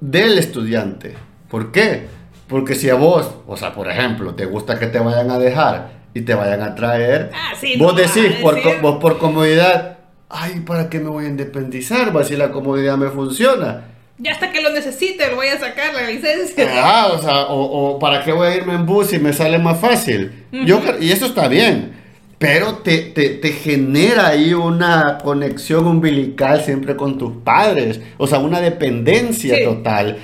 [0.00, 1.14] del estudiante.
[1.50, 2.21] ¿Por qué?
[2.52, 6.02] Porque si a vos, o sea, por ejemplo, te gusta que te vayan a dejar
[6.14, 8.74] y te vayan a traer, Ah, sí, vos no decís, por, decir.
[8.82, 12.14] vos por comodidad, ay, ¿para qué me voy a independizar?
[12.16, 13.88] Va si la comodidad me funciona.
[14.18, 16.68] Ya hasta que lo necesite, lo voy a sacar la licencia.
[16.76, 19.58] Ah, o sea, o, o para qué voy a irme en bus si me sale
[19.58, 20.44] más fácil.
[20.52, 21.92] Yo, cre- y eso está bien,
[22.38, 28.38] pero te, te, te genera ahí una conexión umbilical siempre con tus padres, o sea,
[28.38, 29.64] una dependencia Sí.
[29.64, 30.18] total.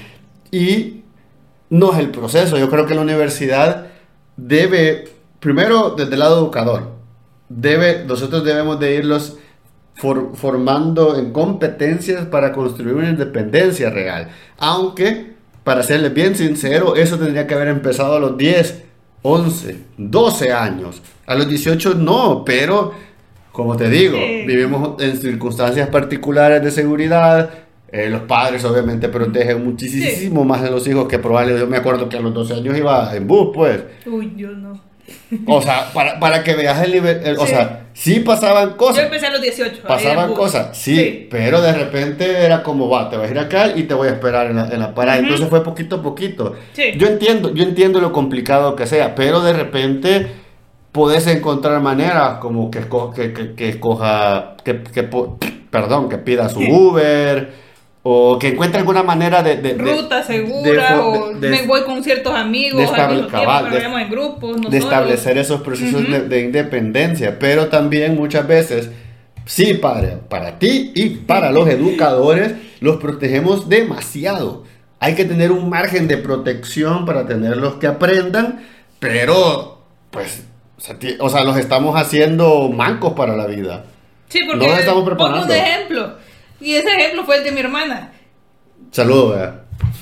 [0.53, 0.98] Y
[1.71, 3.87] no es el proceso, yo creo que la universidad
[4.37, 5.09] debe,
[5.41, 6.93] primero desde el lado educador,
[7.49, 9.37] debe, nosotros debemos de irlos
[9.95, 14.29] for- formando en competencias para construir una independencia real.
[14.59, 18.85] Aunque, para serles bien sincero, eso tendría que haber empezado a los 10,
[19.23, 21.03] 11, 12 años.
[21.27, 22.93] A los 18 no, pero
[23.53, 27.51] como te digo, vivimos en circunstancias particulares de seguridad.
[27.91, 32.09] Eh, los padres obviamente protegen muchísimo más a los hijos que probablemente yo me acuerdo
[32.09, 33.81] que a los 12 años iba en bus, pues.
[34.07, 34.87] Uy, yo no.
[35.47, 39.05] O sea, para, para que veas el nivel, el- o sea, sí pasaban Yo cosas.
[39.05, 39.71] empecé a los 18.
[39.73, 41.29] ahí en Pasaban cosas, sí, Sí.
[41.31, 44.13] pero de repente era como, va, te vas a ir acá y te voy a
[44.13, 45.19] esperar en la, en la parada.
[45.19, 46.57] Entonces fue poquito a poquito.
[46.75, 46.93] Sí.
[46.99, 50.27] Yo entiendo, yo entiendo lo complicado que sea, pero de repente
[50.93, 55.39] podés encontrar maneras como que, esco- que, que, que escoja, que, que po-
[55.71, 57.68] perdón, que pida su Uber
[58.03, 59.75] o que encuentre alguna manera de...
[59.75, 63.27] Ruta segura, de- o de- me voy con ciertos amigos de estable-
[63.81, 68.91] tiempo, en grupos, no de establecer esos procesos de, de independencia, pero también muchas veces,
[69.45, 74.65] sí, para, para ti y para los educadores, los protegemos demasiado.
[75.01, 78.61] Hay que tener un margen de protección para tenerlos que aprendan,
[79.01, 79.81] pero,
[80.11, 80.45] pues,
[81.21, 83.85] o sea, los estamos haciendo mancos para la vida.
[84.29, 85.47] Sí, porque No nos estamos pongo preparando.
[85.47, 86.28] un ejemplo.
[86.61, 88.13] Y ese ejemplo fue el de mi hermana.
[88.91, 89.51] Saludos.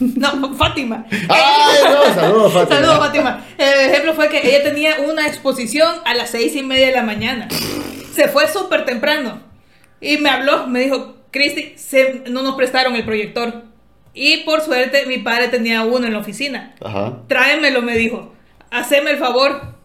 [0.00, 1.04] No, Fátima.
[1.10, 2.14] ¡Ay, no!
[2.14, 2.76] Saludos, Fátima.
[2.80, 3.44] Saludos, Fátima.
[3.58, 7.02] El ejemplo fue que ella tenía una exposición a las seis y media de la
[7.02, 7.48] mañana.
[8.12, 9.40] Se fue súper temprano.
[10.00, 13.64] Y me habló, me dijo, Cristi, se- no nos prestaron el proyector.
[14.14, 16.74] Y por suerte, mi padre tenía uno en la oficina.
[16.82, 17.18] Ajá.
[17.28, 18.32] Tráemelo, me dijo.
[18.70, 19.75] Haceme el favor.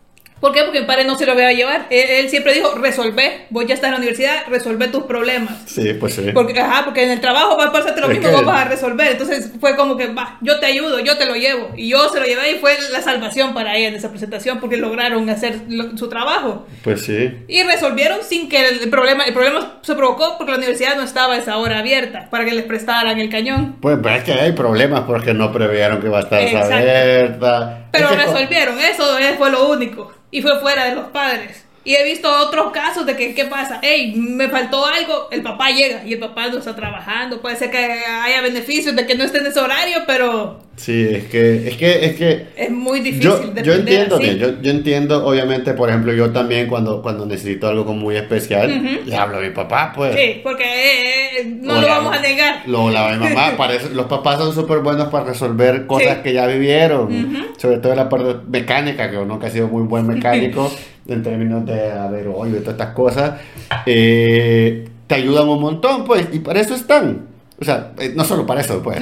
[0.41, 0.63] ¿Por qué?
[0.63, 1.86] Porque mi padre no se lo iba a llevar.
[1.91, 3.45] Él, él siempre dijo, resolvé.
[3.51, 5.60] Vos ya estás en la universidad, resolvé tus problemas.
[5.67, 6.32] Sí, pues sí.
[6.34, 8.69] Porque, ajá, porque en el trabajo va a pasarte lo Es mismo, vos vas a
[8.69, 9.12] resolver.
[9.12, 11.69] Entonces fue como que, va, yo te ayudo, yo te lo llevo.
[11.77, 14.77] Y yo se lo llevé y fue la salvación para ella en esa presentación porque
[14.77, 16.65] lograron hacer lo- su trabajo.
[16.84, 17.32] Pues sí.
[17.47, 21.36] Y resolvieron sin que el problema, el problema se provocó porque la universidad no estaba
[21.36, 23.75] a esa hora abierta para que les prestaran el cañón.
[23.80, 26.73] Pues, es que hay problemas porque no previeron que iba a estar Exacto.
[26.75, 27.88] abierta.
[27.91, 30.12] Pero Es que resolvieron, eso es- fue lo único.
[30.32, 31.65] Y fue fuera de los padres.
[31.84, 33.80] Y he visto otros casos de que, ¿qué pasa?
[33.82, 37.41] Hey, me faltó algo, el papá llega y el papá no está trabajando.
[37.41, 41.26] Puede ser que haya beneficios de que no esté en ese horario, pero Sí, es
[41.26, 44.24] que, es que, es que es muy difícil yo, yo entiendo, así.
[44.26, 48.15] bien, yo, yo entiendo, obviamente, por ejemplo, yo también cuando, cuando necesito algo como muy
[48.15, 50.15] especial, le hablo a mi papá, pues.
[50.15, 52.62] Sí, porque eh, eh, no O lo vamos a negar.
[52.67, 56.17] Lo hablo a mi mamá, para eso- los papás son súper buenos para resolver cosas
[56.17, 56.20] Sí.
[56.24, 59.84] que ya vivieron, sobre todo en la parte mecánica, que uno que ha sido muy
[59.84, 60.72] buen mecánico
[61.08, 63.40] en términos de haber hoyo y todas estas cosas,
[63.86, 67.28] eh, te ayudan un montón, pues, y para eso están.
[67.60, 69.00] O sea, eh, no solo para eso, pues.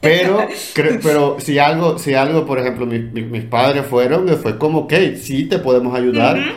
[0.00, 0.46] Pero,
[1.02, 4.94] pero si algo, si algo, por ejemplo, mi- mi- mis padres fueron, fue como, ok,
[5.20, 6.48] sí te podemos ayudar, Ujú.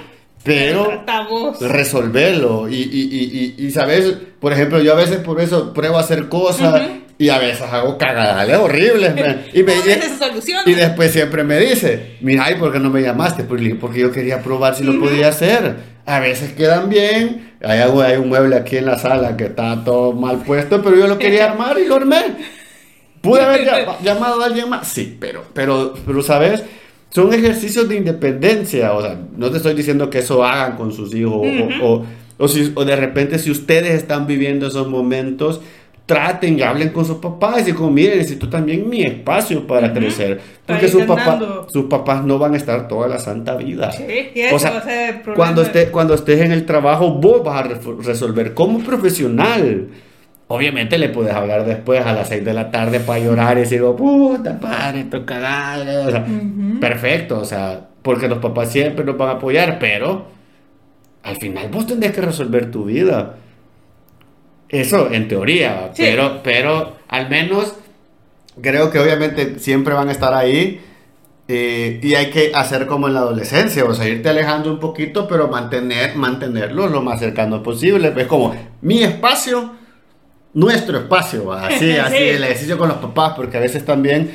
[0.43, 1.59] pero Tratamos.
[1.61, 2.69] resolverlo.
[2.69, 6.01] Y, y, y, y, y, sabes, por ejemplo, yo a veces por eso pruebo a
[6.01, 6.81] hacer cosas
[7.17, 9.15] y a veces hago cagadales horribles.
[9.15, 9.43] man.
[9.53, 9.73] Y, me,
[10.65, 13.43] y después siempre me dice, mira, ¿y por qué no me llamaste?
[13.43, 15.75] Pues Porque yo quería probar si lo podía hacer.
[16.05, 17.53] A veces quedan bien.
[17.63, 20.97] Hay, algo- hay un mueble aquí en la sala que está todo mal puesto, pero
[20.97, 22.21] yo lo quería armar y lo armé.
[23.21, 24.87] ¿Pude haber llama- llamado a alguien más?
[24.87, 26.61] Sí, pero, pero, pero, ¿sabes?
[27.09, 28.91] Son ejercicios de independencia.
[28.93, 31.33] O sea, no te estoy diciendo que eso hagan con sus hijos.
[31.81, 32.05] o- o,
[32.37, 35.61] o, si, o de repente, si ustedes están viviendo esos momentos,
[36.05, 40.39] traten hablen con sus papás y como, miren, necesito también mi espacio para crecer.
[40.65, 41.67] Porque sus papás, ganando.
[41.69, 43.91] sus papás no van a estar toda la santa vida.
[43.93, 44.03] Sí,
[44.35, 45.35] eso O sea, va a ser el problema.
[45.35, 49.87] cuando, esté, cuando estés en el trabajo, vos vas a re- resolver como profesional.
[50.49, 53.81] Obviamente le puedes hablar después a las 6 de la tarde para llorar y decir,
[53.81, 56.07] oh, puta padre, estoy cagado.
[56.07, 56.25] O sea,
[56.81, 60.25] Perfecto, o sea, porque los papás siempre nos van a apoyar, pero
[61.23, 63.35] al final vos tendrás que resolver tu vida.
[64.69, 66.03] Eso en teoría, Sí.
[66.03, 67.75] pero, pero al menos
[68.61, 70.81] creo que obviamente siempre van a estar ahí.
[71.49, 75.27] eh, y hay que hacer como en la adolescencia, o sea, irte alejando un poquito,
[75.27, 78.13] pero mantener, mantenerlo lo más cercano posible.
[78.15, 79.73] Es como mi espacio,
[80.53, 82.23] nuestro espacio, así, así, Sí.
[82.23, 84.31] el ejercicio con los papás, porque a veces también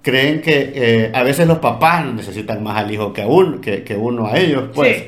[0.00, 3.84] creen que eh, a veces los papás necesitan más al hijo que, a uno, que,
[3.84, 4.96] que uno a ellos, pues.
[4.96, 5.04] Sí.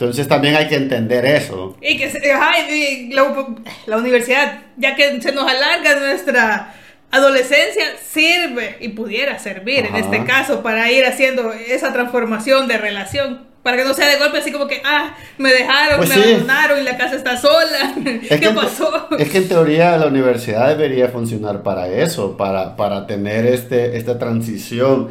[0.00, 1.76] Entonces también hay que entender eso.
[1.82, 3.46] Y que ajá, y la,
[3.86, 6.74] la universidad, ya que se nos alarga nuestra
[7.10, 9.98] adolescencia, sirve y pudiera servir en Ajá.
[9.98, 13.50] este caso para ir haciendo esa transformación de relación.
[13.62, 16.22] Para que no sea de golpe así como que, ah, me dejaron, Pues me sí.
[16.22, 17.94] abandonaron y la casa está sola.
[18.22, 19.06] Es ¿Qué que en pasó?
[19.18, 24.18] Es que en teoría la universidad debería funcionar para eso, para, para tener este, esta
[24.18, 25.10] transición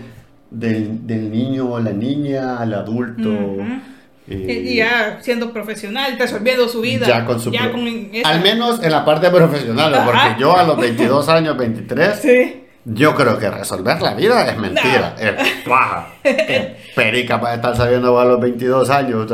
[0.50, 3.30] del, del niño o la niña al adulto.
[3.30, 3.62] Ujú.
[3.62, 3.99] y-
[4.30, 7.08] Y ya siendo profesional, resolviendo su vida.
[7.08, 7.52] ya con su...
[7.52, 7.88] ya pro- con
[8.24, 10.06] Al menos en la parte profesional, Ajá.
[10.06, 12.64] porque yo a los 22 años, 23, Sí.
[12.86, 15.16] yo creo que resolver la vida es mentira.
[15.18, 15.24] No.
[15.26, 15.36] Es
[15.68, 16.08] paja.
[16.24, 19.32] Qué perica para estar sabiendo a los 22 años.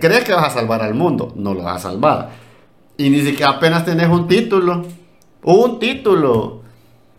[0.00, 1.32] ¿Crees que vas a salvar al mundo?
[1.36, 2.28] No lo vas a salvar.
[2.96, 4.84] Y ni siquiera apenas tenés un título.
[5.42, 6.62] Un título.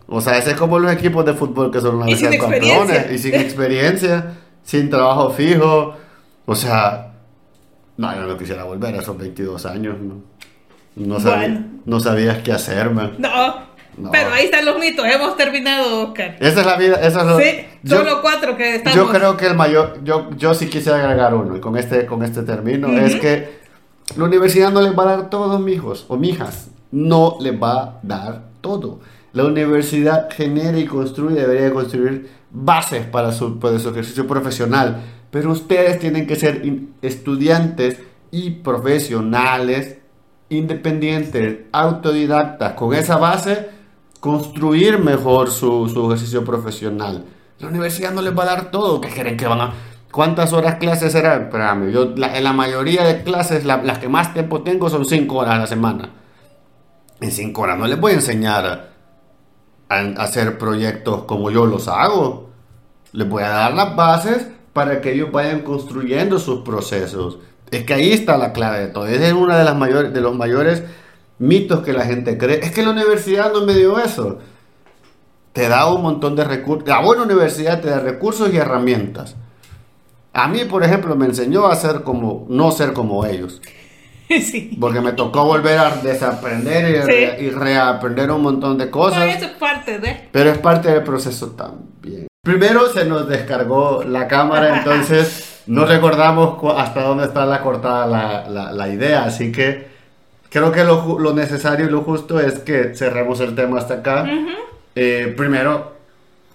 [0.08, 3.10] O sea, ese es como los equipos de fútbol que son una vez campeones.
[3.12, 5.94] Y sin experiencia, sin trabajo fijo.
[6.46, 7.12] O sea,
[7.96, 9.96] no, yo no quisiera volver a esos 22 años.
[10.00, 10.14] No,
[10.96, 11.66] no, sabía- Bueno.
[11.84, 13.14] no sabías qué hacer, man.
[13.18, 13.66] No,
[13.98, 14.10] No.
[14.10, 15.04] pero ahí están los mitos.
[15.06, 16.36] Hemos terminado, Oscar.
[16.40, 17.50] Esa es la vida, esa es lo- Sí,
[17.82, 18.96] yo- son los cuatro que estamos.
[18.96, 22.22] Yo creo que el mayor, yo, yo sí quisiera agregar uno, y con este, con
[22.22, 23.58] este término, es que
[24.16, 26.68] la universidad no les va a dar todo, mijos o mijas.
[26.92, 29.00] No les va a dar todo.
[29.32, 35.02] La universidad genera y construye, debería de construir bases para su, para su ejercicio profesional.
[35.30, 36.62] Pero ustedes tienen que ser
[37.02, 37.98] estudiantes
[38.30, 39.98] y profesionales
[40.48, 42.72] independientes, autodidactas.
[42.74, 43.68] Con esa base,
[44.20, 47.24] construir mejor su, su ejercicio profesional.
[47.58, 49.00] La universidad no les va a dar todo.
[49.00, 49.72] ¿Qué quieren que van a.?
[50.12, 51.42] ¿Cuántas horas clases serán?
[51.44, 55.04] Espérame, yo la- en la mayoría de clases, la- las que más tiempo tengo son
[55.04, 56.10] 5 horas a la semana.
[57.20, 58.90] En 5 horas no les voy a enseñar
[59.88, 62.50] a, a hacer proyectos como yo los hago.
[63.12, 67.38] Les voy a dar las bases para que ellos vayan construyendo sus procesos.
[67.72, 69.06] Es que ahí está la clave de todo.
[69.08, 70.84] Ese es uno de, las mayores, de los mayores
[71.40, 72.60] mitos que la gente cree.
[72.62, 74.38] Es que la universidad no me dio eso.
[75.52, 76.86] Te da un montón de recursos.
[76.88, 79.34] La buena universidad te da recursos y herramientas.
[80.32, 83.60] A mí, por ejemplo, me enseñó a ser como, no ser como ellos.
[84.28, 84.76] sí.
[84.78, 87.06] Porque me tocó volver a desaprender y, Sí.
[87.06, 89.20] re- y reaprender un montón de cosas.
[89.20, 90.28] Pero eso es parte de.
[90.30, 91.95] Pero es parte del proceso también.
[92.46, 98.48] Primero se nos descargó la cámara, entonces no recordamos hasta dónde está la cortada la,
[98.48, 99.88] la- la idea, así que
[100.48, 104.24] creo que lo, lo necesario y lo justo es que cerremos el tema hasta acá.
[104.94, 105.92] Eh, primero,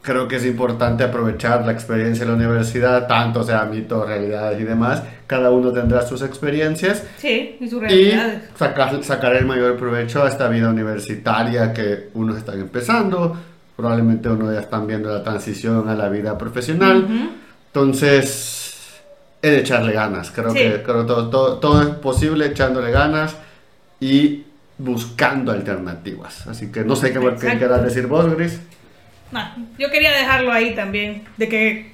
[0.02, 4.64] creo que es importante aprovechar la experiencia de la universidad, tanto sea mitos, realidades y
[4.64, 5.04] demás.
[5.28, 8.14] Cada uno tendrá sus experiencias Sí, y sus y
[8.58, 13.38] sacar, sacar el mayor provecho a esta vida universitaria que unos están empezando,
[13.82, 17.08] probablemente uno ya están viendo la transición a la vida profesional.
[17.68, 19.02] Entonces,
[19.42, 20.32] es echarle ganas.
[20.32, 20.60] Creo Sí.
[20.60, 23.36] que creo todo, todo, todo es posible echándole ganas
[24.00, 24.44] y
[24.78, 26.48] buscando alternativas.
[26.48, 28.60] Así que no sé qué, qué quieras decir vos, Gris.
[29.78, 31.92] Yo quería dejarlo ahí también, de que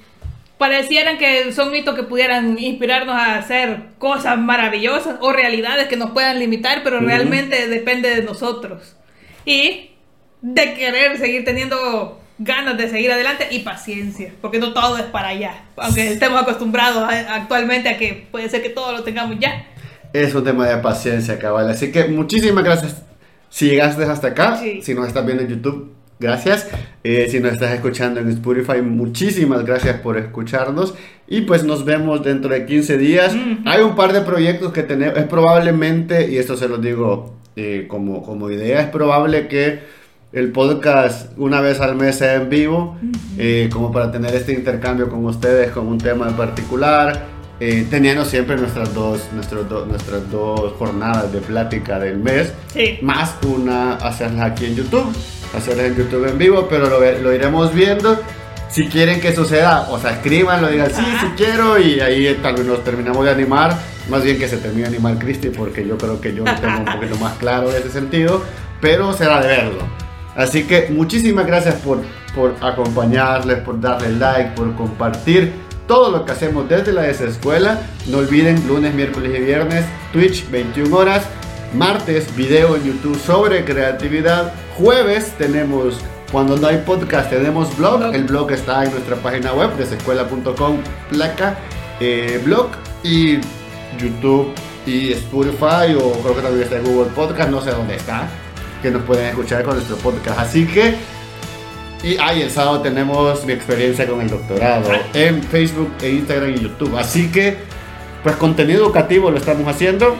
[0.58, 6.10] parecieran que son mitos que pudieran inspirarnos a hacer cosas maravillosas o realidades que nos
[6.10, 7.06] puedan limitar, pero Ujú.
[7.06, 8.96] realmente depende de nosotros.
[9.46, 9.92] Y
[10.42, 15.28] de querer seguir teniendo ganas de seguir adelante y paciencia, porque no todo es para
[15.28, 19.66] allá, aunque estemos acostumbrados a- actualmente a que puede ser que todo lo tengamos ya.
[20.12, 21.68] Es un tema de paciencia, cabal.
[21.68, 23.02] Así que muchísimas gracias
[23.50, 24.56] si llegaste hasta acá.
[24.56, 24.80] Sí.
[24.82, 26.68] Si nos estás viendo en YouTube, gracias.
[27.04, 30.94] Eh, si nos estás escuchando en Spotify, muchísimas gracias por escucharnos.
[31.26, 33.34] Y pues nos vemos dentro de 15 días.
[33.66, 35.18] Hay un par de proyectos que tenemos.
[35.18, 39.80] Es probablemente, y esto se lo digo eh, como, como idea, es probable que
[40.32, 42.96] el podcast una vez al mes sea en vivo,
[43.38, 47.24] eh, como para tener este intercambio con ustedes con un tema en particular,
[47.60, 52.98] eh, teniendo siempre nuestras dos, nuestros do- nuestras dos jornadas de plática del mes, Sí.
[53.02, 55.06] más una hacerlas aquí en YouTube,
[55.56, 58.20] hacerlas en YouTube en vivo, pero lo, lo iremos viendo.
[58.70, 62.36] Si quieren que suceda, o sea, escriban, lo digan, sí, sí quiero, y ahí eh,
[62.42, 63.74] tal vez nos terminamos de animar.
[64.10, 66.84] Más bien que se termine de animar Cristi, porque yo creo que yo tengo un
[66.84, 68.42] poquito más claro en ese sentido,
[68.80, 70.07] pero será de verlo.
[70.38, 71.98] Así que muchísimas gracias por,
[72.32, 75.52] por acompañarles, por darle like, por compartir
[75.88, 77.82] todo lo que hacemos desde la desescuela.
[78.06, 81.24] No olviden, lunes, miércoles y viernes, Twitch 21 horas.
[81.74, 84.52] Martes, video en YouTube sobre creatividad.
[84.76, 85.98] Jueves tenemos,
[86.30, 87.98] cuando no hay podcast, tenemos blog.
[87.98, 88.14] Blog.
[88.14, 90.78] El blog está en nuestra página web, desescuela.com,
[91.10, 91.58] placa,
[91.98, 92.68] eh, blog
[93.02, 93.38] y
[93.98, 94.52] YouTube
[94.86, 98.28] y Spotify o creo que también está en Google Podcast, no sé dónde está,
[98.82, 100.38] que nos pueden escuchar con nuestro podcast.
[100.38, 100.94] Así que,
[102.02, 106.60] y ahí el sábado tenemos mi experiencia con el doctorado en Facebook, e Instagram y
[106.60, 106.96] YouTube.
[106.96, 107.56] Así que,
[108.22, 110.16] pues contenido educativo lo estamos haciendo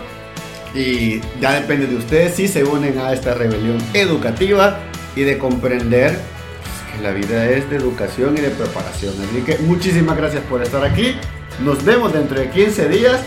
[0.74, 4.78] y ya depende de ustedes si se unen a esta rebelión educativa
[5.16, 9.14] y de comprender pues, que la vida es de educación y de preparación.
[9.22, 11.16] Así que muchísimas gracias por estar aquí.
[11.64, 13.20] Nos vemos dentro de 15 días.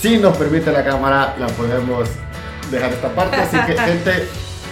[0.00, 2.08] Si nos permite la cámara, la podemos
[2.70, 3.36] dejar esta parte.
[3.36, 4.28] Así que, gente,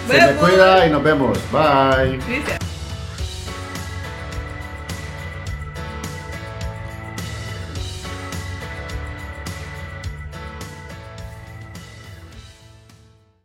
[0.07, 1.37] se me cuida y nos vemos.
[1.51, 2.62] Bye.